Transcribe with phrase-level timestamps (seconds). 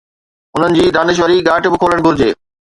[0.55, 2.31] انهن جي دانشوري ڳاٽ به کولڻ گهرجي.